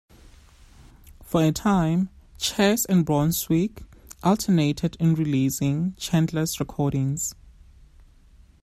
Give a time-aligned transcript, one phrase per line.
[1.23, 2.09] For a time,
[2.39, 3.83] Chess and Brunswick
[4.23, 7.35] alternated in releasing Chandler's recordings.